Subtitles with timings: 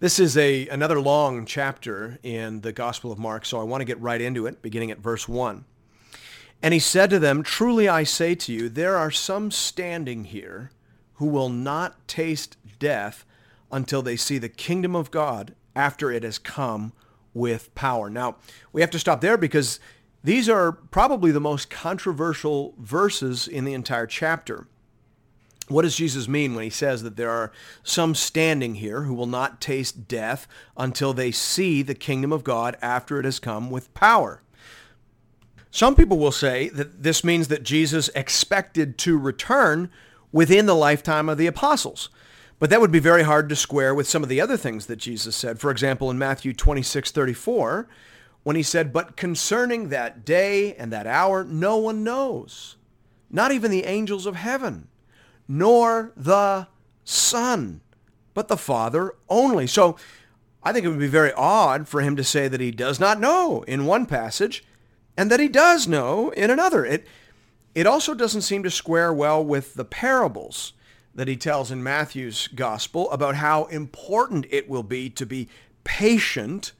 [0.00, 3.86] This is a another long chapter in the Gospel of Mark, so I want to
[3.86, 5.64] get right into it, beginning at verse 1.
[6.62, 10.70] And he said to them, Truly I say to you, there are some standing here
[11.14, 13.24] who will not taste death
[13.70, 16.92] until they see the kingdom of God after it has come
[17.32, 18.08] with power.
[18.08, 18.36] Now,
[18.72, 19.80] we have to stop there because
[20.22, 24.66] these are probably the most controversial verses in the entire chapter.
[25.68, 27.50] What does Jesus mean when he says that there are
[27.82, 32.76] some standing here who will not taste death until they see the kingdom of God
[32.82, 34.42] after it has come with power?
[35.70, 39.90] Some people will say that this means that Jesus expected to return
[40.32, 42.10] within the lifetime of the apostles.
[42.58, 44.96] But that would be very hard to square with some of the other things that
[44.96, 45.58] Jesus said.
[45.58, 47.88] For example, in Matthew 26, 34,
[48.42, 52.76] when he said, But concerning that day and that hour, no one knows,
[53.30, 54.88] not even the angels of heaven
[55.48, 56.68] nor the
[57.04, 57.80] Son,
[58.32, 59.66] but the Father only.
[59.66, 59.96] So
[60.62, 63.20] I think it would be very odd for him to say that he does not
[63.20, 64.64] know in one passage
[65.16, 66.84] and that he does know in another.
[66.84, 67.06] It,
[67.74, 70.72] it also doesn't seem to square well with the parables
[71.14, 75.48] that he tells in Matthew's gospel about how important it will be to be
[75.84, 76.72] patient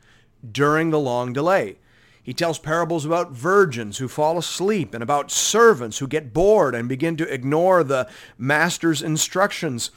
[0.51, 1.77] during the long delay.
[2.25, 6.89] He tells parables about virgins who fall asleep and about servants who get bored and
[6.89, 8.09] begin to ignore the
[8.39, 9.91] master's instructions.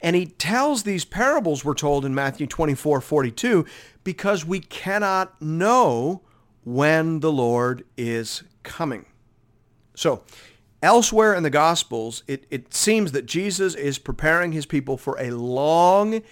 [0.00, 3.66] And he tells these parables, we're told in Matthew 24, 42,
[4.04, 6.22] because we cannot know
[6.62, 9.04] when the Lord is coming.
[9.96, 10.22] So
[10.84, 15.32] elsewhere in the Gospels, it, it seems that Jesus is preparing his people for a
[15.32, 16.22] long,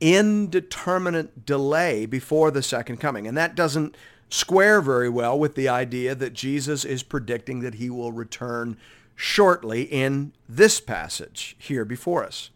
[0.00, 3.26] indeterminate delay before the second coming.
[3.26, 3.94] And that doesn't
[4.34, 8.76] square very well with the idea that Jesus is predicting that he will return
[9.14, 12.50] shortly in this passage here before us.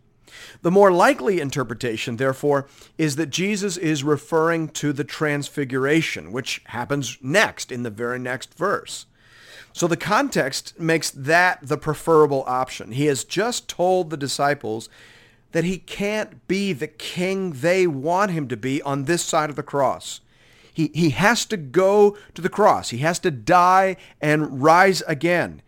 [0.62, 2.66] The more likely interpretation, therefore,
[2.98, 8.54] is that Jesus is referring to the transfiguration, which happens next in the very next
[8.54, 9.06] verse.
[9.72, 12.90] So the context makes that the preferable option.
[12.90, 14.88] He has just told the disciples
[15.52, 19.56] that he can't be the king they want him to be on this side of
[19.56, 20.20] the cross.
[20.78, 22.90] He, he has to go to the cross.
[22.90, 25.60] He has to die and rise again.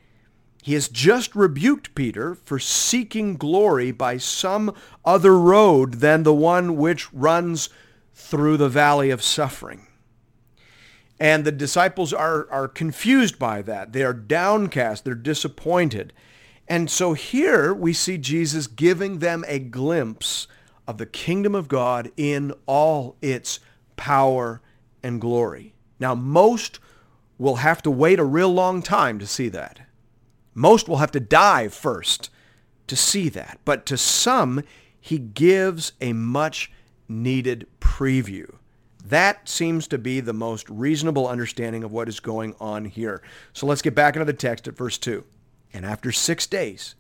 [0.63, 4.73] He has just rebuked Peter for seeking glory by some
[5.05, 7.71] other road than the one which runs
[8.15, 9.89] through the valley of suffering.
[11.19, 13.93] And the disciples are, are confused by that.
[13.93, 15.05] They are downcast.
[15.05, 16.13] They're disappointed.
[16.69, 20.47] And so here we see Jesus giving them a glimpse
[20.87, 23.59] of the kingdom of God in all its
[23.97, 24.63] power
[25.03, 25.75] and glory.
[25.99, 26.79] Now, most
[27.39, 29.81] will have to wait a real long time to see that.
[30.55, 32.31] Most will have to die first
[32.87, 33.59] to see that.
[33.65, 34.63] But to some,
[35.01, 36.71] he gives a much
[37.09, 38.57] needed preview.
[39.05, 43.23] That seems to be the most reasonable understanding of what is going on here.
[43.53, 45.25] So let's get back into the text at verse 2.
[45.73, 46.95] And after six days,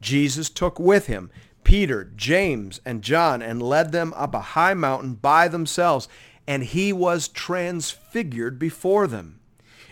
[0.00, 1.30] Jesus took with him
[1.62, 6.08] Peter, James, and John and led them up a high mountain by themselves
[6.46, 9.40] and he was transfigured before them.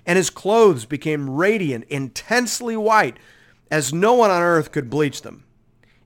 [0.05, 3.19] And his clothes became radiant, intensely white,
[3.71, 5.45] as no one on earth could bleach them.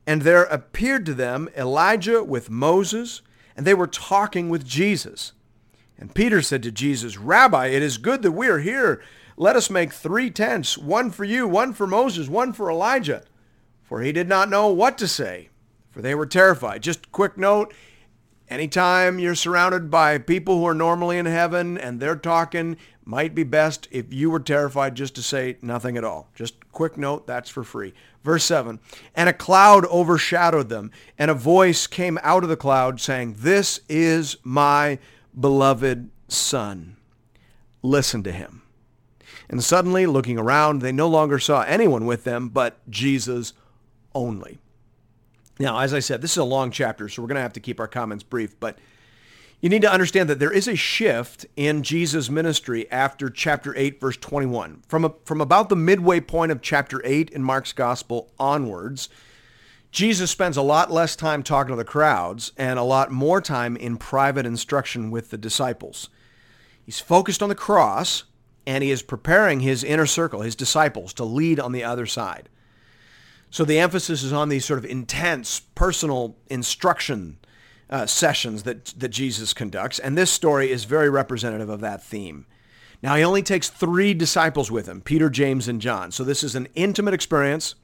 [0.07, 3.23] And there appeared to them Elijah with Moses,
[3.57, 5.33] and they were talking with Jesus.
[5.99, 9.03] And Peter said to Jesus, Rabbi, it is good that we are here.
[9.37, 13.25] Let us make three tents, one for you, one for Moses, one for Elijah.
[13.83, 15.49] For he did not know what to say,
[15.91, 16.83] for they were terrified.
[16.83, 17.73] Just quick note,
[18.49, 23.45] anytime you're surrounded by people who are normally in heaven and they're talking, might be
[23.45, 26.29] best if you were terrified just to say nothing at all.
[26.35, 27.95] Just quick note, that's for free.
[28.25, 28.81] Verse 7,
[29.15, 33.81] and a cloud overshadowed them, and a voice came out of the cloud saying, This
[33.89, 34.99] is my
[35.39, 36.97] beloved son.
[37.83, 38.63] Listen to him.
[39.49, 43.53] And suddenly, looking around, they no longer saw anyone with them but Jesus
[44.13, 44.59] only.
[45.59, 47.61] Now, as I said, this is a long chapter, so we're going to have to
[47.61, 48.79] keep our comments brief, but
[49.61, 53.99] you need to understand that there is a shift in Jesus' ministry after chapter 8,
[53.99, 54.83] verse 21.
[54.87, 59.09] From, a, from about the midway point of chapter 8 in Mark's gospel onwards,
[59.91, 63.77] Jesus spends a lot less time talking to the crowds and a lot more time
[63.79, 66.11] in private instruction with the disciples.
[66.85, 68.25] He's focused on the cross
[68.67, 72.51] and he is preparing his inner circle, his disciples, to lead on the other side.
[73.51, 77.39] So the emphasis is on these sort of intense personal instruction
[77.89, 82.47] uh, sessions that, that Jesus conducts, and this story is very representative of that theme.
[83.03, 86.11] Now, he only takes three disciples with him, Peter, James, and John.
[86.11, 87.75] So this is an intimate experience,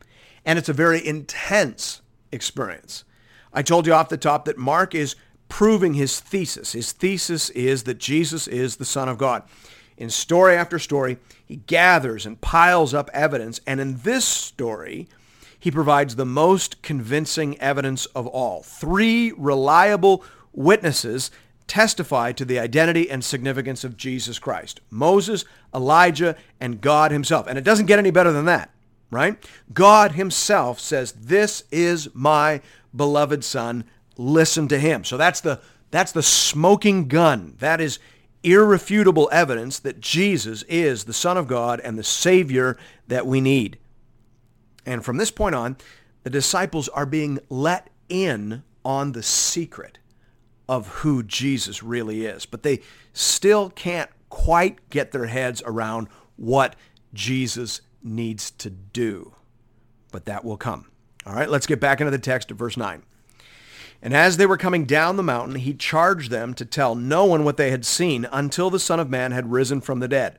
[0.44, 2.00] and it's a very intense
[2.32, 3.05] experience.
[3.53, 5.14] I told you off the top that Mark is
[5.49, 6.73] proving his thesis.
[6.73, 9.43] His thesis is that Jesus is the Son of God.
[9.99, 15.09] In story after story, he gathers and piles up evidence, and in this story,
[15.62, 18.64] he provides the most convincing evidence of all.
[18.64, 21.31] Three reliable witnesses
[21.69, 24.81] testify to the identity and significance of Jesus Christ.
[24.91, 27.47] Moses, Elijah, and God himself.
[27.47, 28.70] And it doesn't get any better than that,
[29.12, 29.38] right?
[29.73, 32.61] God himself says, "This is my
[32.93, 33.85] beloved son,
[34.19, 35.61] listen to him." So that's the
[35.93, 37.55] that's the smoking gun.
[37.61, 38.00] That is
[38.43, 42.76] irrefutable evidence that Jesus is the son of God and the savior
[43.06, 43.79] that we need.
[44.87, 45.76] And from this point on,
[46.23, 49.99] the disciples are being let in on the secret
[50.69, 52.46] of who Jesus really is.
[52.46, 52.81] But they
[53.12, 56.76] still can't quite get their heads around what
[57.12, 59.34] Jesus needs to do.
[60.11, 60.87] But that will come.
[61.26, 63.02] All right, let's get back into the text of verse 9.
[64.00, 67.44] And as they were coming down the mountain, he charged them to tell no one
[67.44, 70.38] what they had seen until the Son of Man had risen from the dead.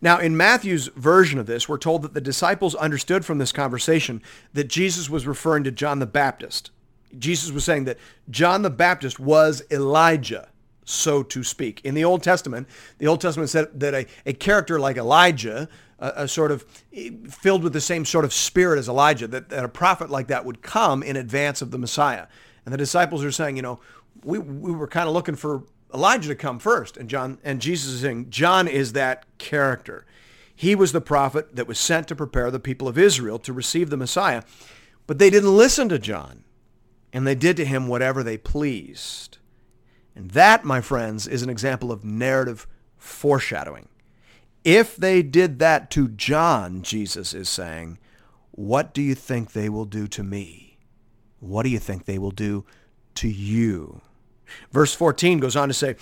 [0.00, 4.22] Now, in Matthew's version of this, we're told that the disciples understood from this conversation
[4.52, 6.70] that Jesus was referring to John the Baptist.
[7.18, 7.98] Jesus was saying that
[8.30, 10.48] John the Baptist was Elijah,
[10.84, 11.80] so to speak.
[11.84, 12.68] In the Old Testament,
[12.98, 15.68] the Old Testament said that a, a character like Elijah,
[15.98, 19.48] a, a sort of eh, filled with the same sort of spirit as Elijah, that,
[19.48, 22.26] that a prophet like that would come in advance of the Messiah.
[22.64, 23.80] And the disciples are saying, you know,
[24.24, 25.64] we, we were kind of looking for
[25.94, 26.96] Elijah to come first.
[26.96, 30.04] And John and Jesus is saying, John is that character.
[30.54, 33.90] He was the prophet that was sent to prepare the people of Israel to receive
[33.90, 34.42] the Messiah.
[35.06, 36.44] But they didn't listen to John,
[37.12, 39.38] and they did to him whatever they pleased.
[40.14, 43.88] And that, my friends, is an example of narrative foreshadowing.
[44.64, 47.98] If they did that to John, Jesus is saying,
[48.52, 50.78] what do you think they will do to me?
[51.40, 52.64] What do you think they will do
[53.16, 54.00] to you?
[54.72, 55.96] Verse 14 goes on to say,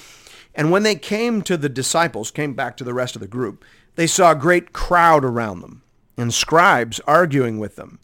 [0.55, 3.65] And when they came to the disciples, came back to the rest of the group,
[3.95, 5.83] they saw a great crowd around them,
[6.17, 7.99] and scribes arguing with them.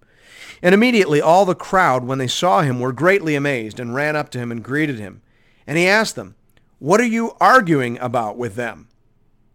[0.63, 4.31] And immediately all the crowd, when they saw him, were greatly amazed, and ran up
[4.31, 5.23] to him and greeted him.
[5.67, 6.35] And he asked them,
[6.79, 8.89] What are you arguing about with them?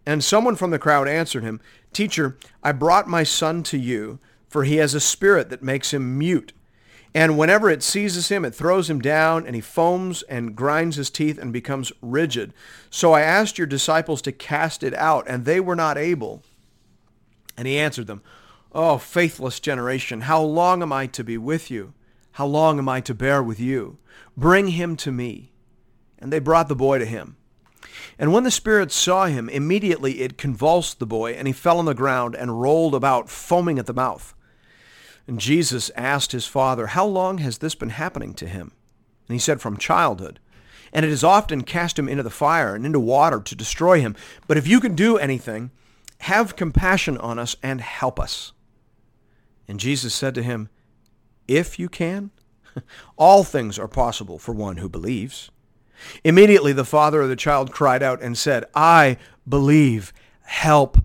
[0.06, 4.64] And someone from the crowd answered him, Teacher, I brought my son to you, for
[4.64, 6.54] he has a spirit that makes him mute.
[7.16, 11.12] And whenever it seizes him, it throws him down, and he foams and grinds his
[11.12, 12.54] teeth and becomes rigid.
[12.90, 16.42] So I asked your disciples to cast it out, and they were not able.
[17.56, 18.22] And he answered them,
[18.72, 21.94] Oh, faithless generation, how long am I to be with you?
[22.34, 24.00] How long am I to bear with you?
[24.36, 25.52] Bring him to me.
[26.18, 27.36] And they brought the boy to him.
[28.18, 31.86] And when the spirit saw him, immediately it convulsed the boy, and he fell on
[31.86, 34.34] the ground and rolled about, foaming at the mouth.
[35.28, 38.72] And Jesus asked his father, How long has this been happening to him?
[39.28, 40.40] And he said, From childhood.
[40.92, 44.16] And it has often cast him into the fire and into water to destroy him.
[44.48, 45.72] But if you can do anything,
[46.20, 48.54] have compassion on us and help us.
[49.68, 50.70] And Jesus said to him,
[51.48, 52.32] If you can,
[53.18, 55.50] all things are possible for one who believes.
[56.24, 60.14] Immediately the father of the child cried out and said, I believe,
[60.44, 60.98] help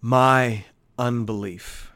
[0.00, 0.64] my
[0.98, 1.92] unbelief.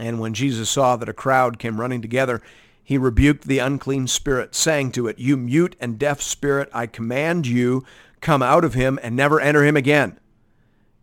[0.00, 2.40] And when Jesus saw that a crowd came running together,
[2.82, 7.46] he rebuked the unclean spirit, saying to it, You mute and deaf spirit, I command
[7.46, 7.84] you,
[8.22, 10.18] come out of him and never enter him again.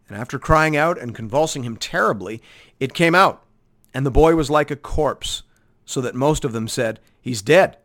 [0.09, 2.41] And after crying out and convulsing him terribly,
[2.79, 3.45] it came out,
[3.93, 5.43] and the boy was like a corpse,
[5.85, 7.77] so that most of them said, He's dead.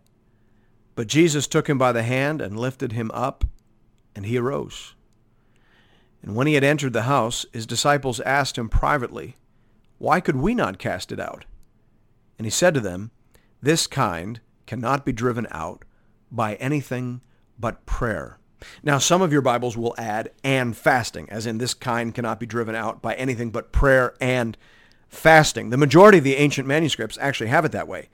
[0.95, 3.45] But Jesus took him by the hand and lifted him up,
[4.17, 4.95] and he arose.
[6.23, 9.37] And when he had entered the house, his disciples asked him privately,
[10.03, 11.45] why could we not cast it out?
[12.37, 13.13] And he said to them,
[13.63, 15.85] This kind cannot be driven out
[16.29, 17.21] by anything
[17.57, 18.41] but prayer.
[18.83, 22.47] Now, some of your Bibles will add and fasting, as in this kind cannot be
[22.47, 24.59] driven out by anything but prayer and
[25.07, 25.71] fasting.
[25.71, 28.09] The majority of the ancient manuscripts actually have it that way,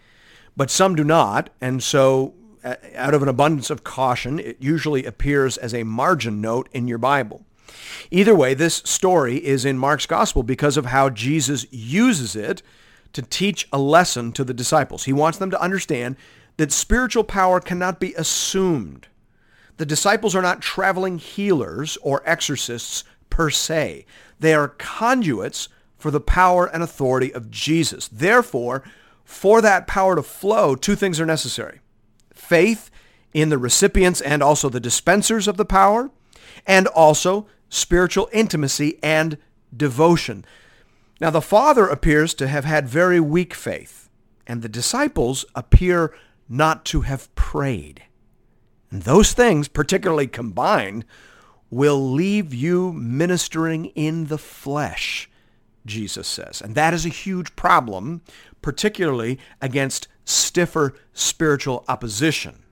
[0.58, 1.48] but some do not.
[1.58, 6.42] And so, uh, out of an abundance of caution, it usually appears as a margin
[6.42, 7.46] note in your Bible.
[8.10, 12.62] Either way, this story is in Mark's gospel because of how Jesus uses it
[13.12, 15.04] to teach a lesson to the disciples.
[15.04, 16.16] He wants them to understand
[16.56, 19.08] that spiritual power cannot be assumed.
[19.76, 24.04] The disciples are not traveling healers or exorcists per se.
[24.40, 28.08] They are conduits for the power and authority of Jesus.
[28.08, 28.82] Therefore,
[29.24, 31.80] for that power to flow, two things are necessary.
[32.32, 32.90] Faith
[33.32, 36.10] in the recipients and also the dispensers of the power,
[36.66, 39.38] and also spiritual intimacy and
[39.76, 40.44] devotion.
[41.20, 44.08] Now, the Father appears to have had very weak faith,
[44.46, 46.14] and the disciples appear
[46.48, 48.04] not to have prayed.
[48.90, 51.04] And those things, particularly combined,
[51.70, 55.28] will leave you ministering in the flesh,
[55.84, 56.62] Jesus says.
[56.62, 58.22] And that is a huge problem,
[58.62, 62.62] particularly against stiffer spiritual opposition,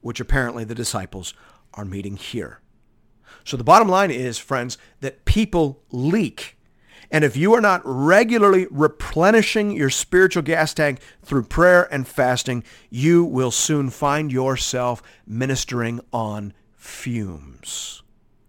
[0.00, 1.34] which apparently the disciples
[1.74, 2.61] are meeting here.
[3.44, 6.56] So the bottom line is, friends, that people leak
[7.12, 12.64] and if you are not regularly replenishing your spiritual gas tank through prayer and fasting,
[12.88, 18.02] you will soon find yourself ministering on fumes.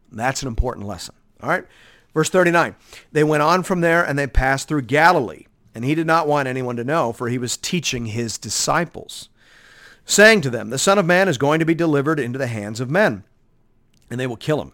[0.09, 1.13] That's an important lesson.
[1.41, 1.65] All right.
[2.13, 2.77] Verse 39.
[3.11, 5.45] They went on from there and they passed through Galilee.
[5.75, 9.27] And he did not want anyone to know, for he was teaching his disciples,
[10.05, 12.79] saying to them, The Son of Man is going to be delivered into the hands
[12.79, 13.23] of men,
[14.09, 14.73] and they will kill him.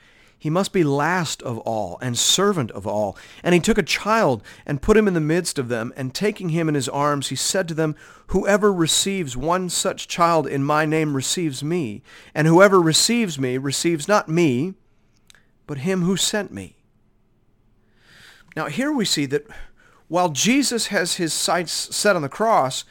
[0.41, 3.15] he must be last of all and servant of all.
[3.43, 6.49] And he took a child and put him in the midst of them, and taking
[6.49, 7.95] him in his arms, he said to them,
[8.29, 12.01] Whoever receives one such child in my name receives me,
[12.33, 14.73] and whoever receives me receives not me,
[15.67, 16.75] but him who sent me.
[18.55, 19.45] Now here we see that
[20.07, 22.83] while Jesus has his sights set on the cross,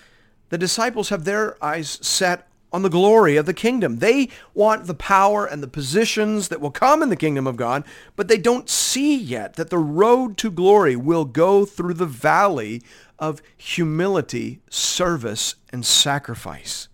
[0.51, 3.99] the disciples have their eyes set on the glory of the kingdom.
[3.99, 7.85] They want the power and the positions that will come in the kingdom of God,
[8.17, 12.83] but they don't see yet that the road to glory will go through the valley
[13.19, 16.89] of humility, service, and sacrifice.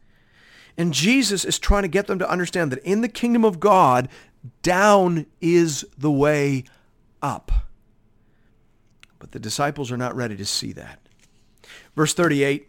[0.78, 4.08] And Jesus is trying to get them to understand that in the kingdom of God,
[4.62, 6.64] down is the way
[7.22, 7.50] up.
[9.18, 11.00] But the disciples are not ready to see that.
[11.94, 12.68] Verse 38,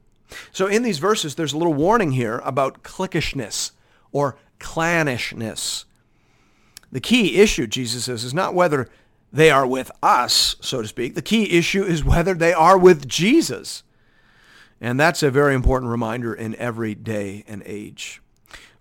[0.51, 3.71] So in these verses, there's a little warning here about cliquishness
[4.11, 5.85] or clannishness.
[6.91, 8.89] The key issue, Jesus says, is not whether
[9.31, 11.15] they are with us, so to speak.
[11.15, 13.83] The key issue is whether they are with Jesus.
[14.81, 18.21] And that's a very important reminder in every day and age.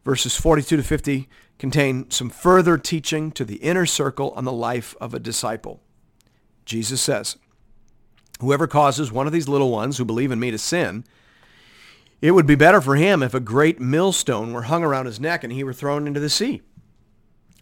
[0.05, 1.29] Verses 42 to 50
[1.59, 5.81] contain some further teaching to the inner circle on the life of a disciple.
[6.65, 7.37] Jesus says,
[8.41, 11.05] Whoever causes one of these little ones who believe in me to sin,
[12.21, 15.43] it would be better for him if a great millstone were hung around his neck
[15.43, 16.63] and he were thrown into the sea.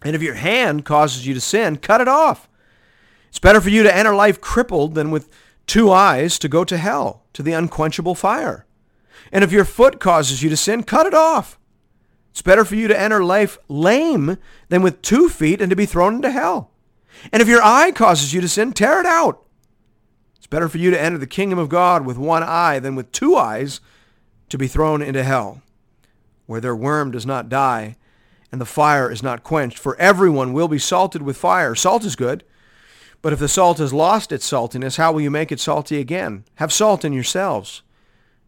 [0.03, 2.49] And if your hand causes you to sin, cut it off.
[3.29, 5.29] It's better for you to enter life crippled than with
[5.67, 8.65] two eyes to go to hell, to the unquenchable fire.
[9.31, 11.59] And if your foot causes you to sin, cut it off.
[12.31, 14.37] It's better for you to enter life lame
[14.69, 16.71] than with two feet and to be thrown into hell.
[17.31, 19.45] And if your eye causes you to sin, tear it out.
[20.37, 23.11] It's better for you to enter the kingdom of God with one eye than with
[23.11, 23.81] two eyes
[24.49, 25.61] to be thrown into hell,
[26.45, 27.95] where their worm does not die
[28.51, 29.77] and the fire is not quenched.
[29.77, 31.75] For everyone will be salted with fire.
[31.75, 32.43] Salt is good,
[33.21, 36.45] but if the salt has lost its saltiness, how will you make it salty again?
[36.55, 37.83] Have salt in yourselves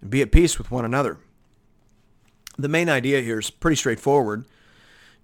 [0.01, 1.17] and be at peace with one another.
[2.57, 4.45] The main idea here is pretty straightforward.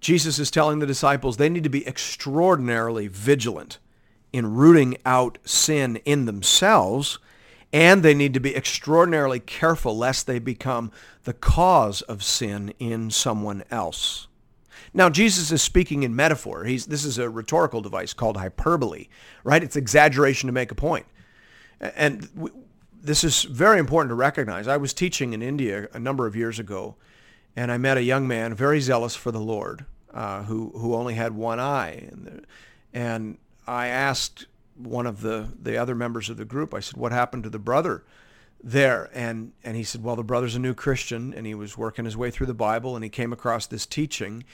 [0.00, 3.78] Jesus is telling the disciples they need to be extraordinarily vigilant
[4.32, 7.18] in rooting out sin in themselves,
[7.72, 10.90] and they need to be extraordinarily careful lest they become
[11.24, 14.28] the cause of sin in someone else.
[14.94, 16.64] Now, Jesus is speaking in metaphor.
[16.64, 19.08] He's, this is a rhetorical device called hyperbole,
[19.44, 19.62] right?
[19.62, 21.06] It's exaggeration to make a point.
[21.80, 22.54] And w-
[23.00, 24.66] this is very important to recognize.
[24.66, 26.96] I was teaching in India a number of years ago,
[27.54, 31.14] and I met a young man very zealous for the Lord uh, who, who only
[31.14, 32.08] had one eye.
[32.10, 32.46] And,
[32.94, 34.46] and I asked
[34.78, 37.58] one of the, the other members of the group, I said, what happened to the
[37.58, 38.04] brother
[38.62, 39.10] there?
[39.12, 42.16] And, and he said, well, the brother's a new Christian, and he was working his
[42.16, 44.44] way through the Bible, and he came across this teaching,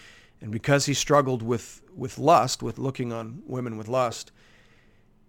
[0.40, 4.32] and because he struggled with, with lust, with looking on women with lust,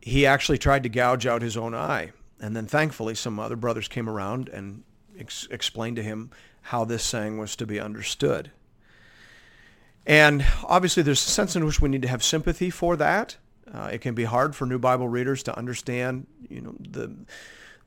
[0.01, 2.11] he actually tried to gouge out his own eye.
[2.39, 4.83] And then thankfully, some other brothers came around and
[5.17, 8.51] ex- explained to him how this saying was to be understood.
[10.05, 13.37] And obviously, there's a sense in which we need to have sympathy for that.
[13.73, 17.15] Uh, it can be hard for new Bible readers to understand, you know, the,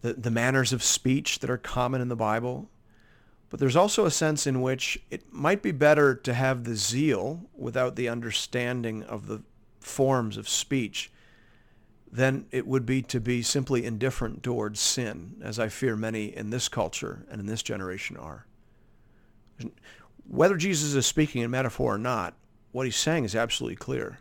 [0.01, 2.69] the the manners of speech that are common in the Bible.
[3.51, 7.49] But there's also a sense in which it might be better to have the zeal
[7.57, 9.43] without the understanding of the
[9.81, 11.11] forms of speech
[12.11, 16.51] than it would be to be simply indifferent towards sin, as I fear many in
[16.51, 18.47] this culture and in this generation are.
[20.27, 22.35] Whether Jesus is speaking in metaphor or not,
[22.73, 24.19] what he's saying is absolutely clear.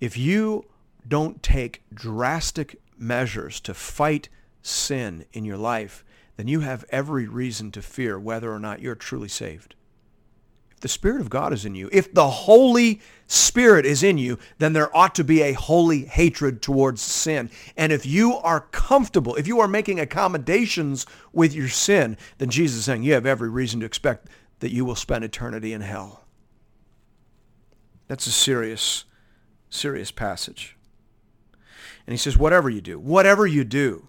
[0.00, 0.66] If you
[1.06, 4.28] don't take drastic measures to fight
[4.62, 6.04] sin in your life,
[6.36, 9.74] then you have every reason to fear whether or not you're truly saved.
[10.70, 14.38] If the Spirit of God is in you, if the Holy Spirit is in you,
[14.58, 17.50] then there ought to be a holy hatred towards sin.
[17.76, 22.78] And if you are comfortable, if you are making accommodations with your sin, then Jesus
[22.78, 24.28] is saying you have every reason to expect
[24.60, 26.24] that you will spend eternity in hell.
[28.08, 29.04] That's a serious,
[29.72, 30.76] serious passage.
[32.06, 34.08] And he says, whatever you do, whatever you do,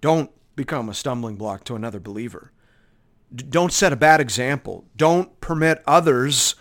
[0.00, 2.52] don't become a stumbling block to another believer.
[3.34, 4.84] D- don't set a bad example.
[4.96, 6.56] Don't permit others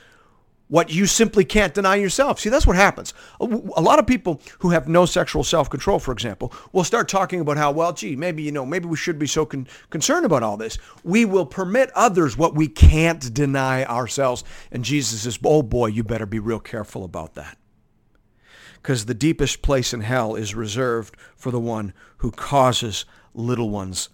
[0.69, 2.39] what you simply can't deny yourself.
[2.39, 3.13] See, that's what happens.
[3.39, 7.41] A, a lot of people who have no sexual self-control, for example, will start talking
[7.41, 10.41] about how, well, gee, maybe, you know, maybe we should be so con- concerned about
[10.41, 10.77] all this.
[11.03, 14.43] We will permit others what we can't deny ourselves.
[14.71, 17.57] And Jesus says, oh boy, you better be real careful about that.
[18.83, 24.09] Because the deepest place in hell is reserved for the one who causes little ones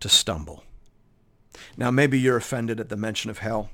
[0.00, 0.64] to stumble.
[1.76, 3.70] Now, maybe you're offended at the mention of hell.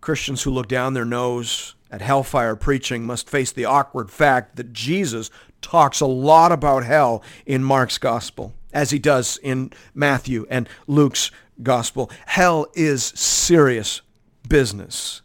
[0.00, 4.72] Christians who look down their nose at hellfire preaching must face the awkward fact that
[4.72, 5.30] Jesus
[5.60, 11.30] talks a lot about hell in Mark's gospel, as he does in Matthew and Luke's
[11.62, 12.10] gospel.
[12.26, 14.00] Hell is serious
[14.48, 15.20] business.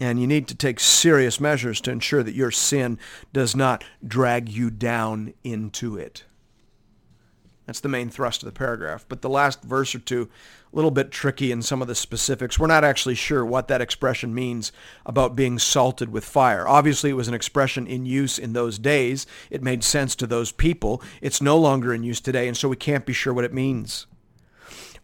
[0.00, 2.98] And you need to take serious measures to ensure that your sin
[3.32, 6.24] does not drag you down into it.
[7.66, 9.04] That's the main thrust of the paragraph.
[9.08, 10.30] But the last verse or two,
[10.72, 12.58] a little bit tricky in some of the specifics.
[12.58, 14.72] We're not actually sure what that expression means
[15.04, 16.66] about being salted with fire.
[16.66, 19.26] Obviously, it was an expression in use in those days.
[19.50, 21.02] It made sense to those people.
[21.20, 24.06] It's no longer in use today, and so we can't be sure what it means.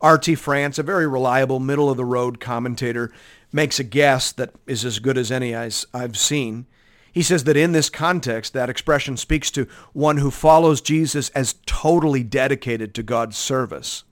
[0.00, 0.34] R.T.
[0.34, 3.12] France, a very reliable, middle-of-the-road commentator,
[3.54, 6.66] makes a guess that is as good as any I've seen.
[7.12, 11.54] He says that in this context, that expression speaks to one who follows Jesus as
[11.64, 14.02] totally dedicated to God's service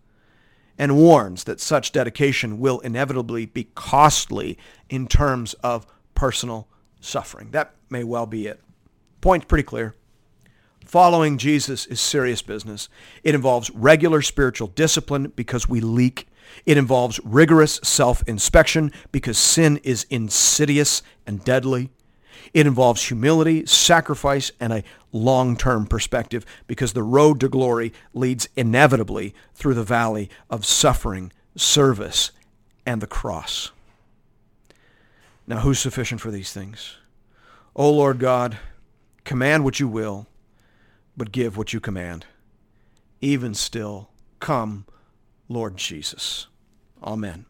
[0.79, 4.57] and warns that such dedication will inevitably be costly
[4.89, 6.69] in terms of personal
[7.01, 7.51] suffering.
[7.51, 8.61] That may well be it.
[9.21, 9.97] Point's pretty clear.
[10.85, 12.89] Following Jesus is serious business.
[13.25, 16.29] It involves regular spiritual discipline because we leak.
[16.67, 21.91] It involves rigorous self-inspection because sin is insidious and deadly.
[22.55, 29.35] It involves humility, sacrifice, and a long-term perspective because the road to glory leads inevitably
[29.55, 32.31] through the valley of suffering, service,
[32.85, 33.71] and the cross.
[35.47, 36.97] Now, who's sufficient for these things?
[37.75, 38.59] O Lord God,
[39.25, 40.27] command what you will,
[41.17, 42.27] but give what you command.
[43.21, 44.11] Even still,
[44.41, 44.85] come,
[45.53, 46.47] Lord Jesus.
[47.05, 47.45] Amen.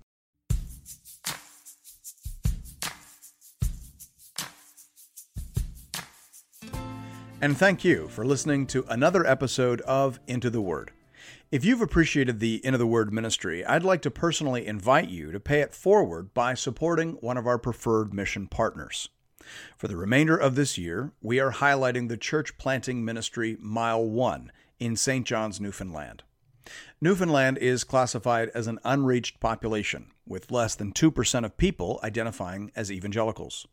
[7.40, 10.90] And thank you for listening to another episode of Into the Word.
[11.52, 15.38] If you've appreciated the Into the Word ministry, I'd like to personally invite you to
[15.38, 19.08] pay it forward by supporting one of our preferred mission partners.
[19.76, 24.50] For the remainder of this year, we are highlighting the church planting ministry Mile 1
[24.80, 25.26] in St.
[25.26, 26.22] John's, Newfoundland.
[27.02, 32.92] Newfoundland is classified as an unreached population, with less than 2% of people identifying as
[32.92, 33.66] evangelicals.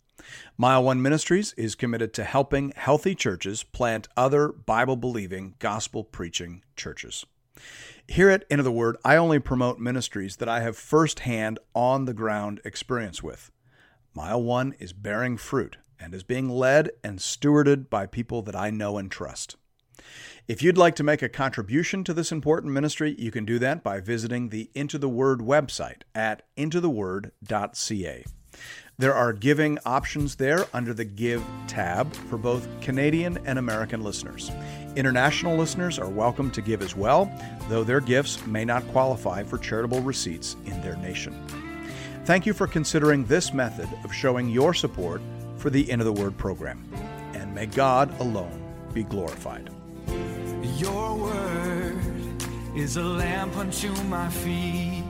[0.57, 6.63] Mile One Ministries is committed to helping healthy churches plant other Bible believing, gospel preaching
[6.75, 7.23] churches.
[8.07, 12.15] Here at Into the Word, I only promote ministries that I have firsthand, on the
[12.15, 13.51] ground experience with.
[14.15, 18.71] Mile One is bearing fruit and is being led and stewarded by people that I
[18.71, 19.55] know and trust.
[20.47, 23.83] If you'd like to make a contribution to this important ministry, you can do that
[23.83, 28.25] by visiting the Into the Word website at intotheword.ca.
[28.97, 34.51] There are giving options there under the Give tab for both Canadian and American listeners.
[34.95, 37.31] International listeners are welcome to give as well,
[37.69, 41.33] though their gifts may not qualify for charitable receipts in their nation.
[42.25, 45.21] Thank you for considering this method of showing your support
[45.57, 46.83] for the Into the Word program.
[47.33, 48.61] And may God alone
[48.93, 49.69] be glorified.
[50.79, 51.97] Your word
[52.73, 55.03] is a lamp unto my feet